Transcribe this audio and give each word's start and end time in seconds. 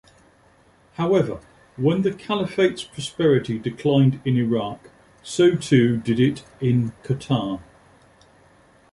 However, 0.95 1.41
when 1.77 2.01
the 2.01 2.11
caliphate's 2.11 2.83
prosperity 2.83 3.59
declined 3.59 4.19
in 4.25 4.35
Iraq, 4.35 4.89
so 5.21 5.53
too 5.55 5.97
did 5.97 6.19
it 6.19 6.43
in 6.59 6.93
Qatar. 7.03 7.61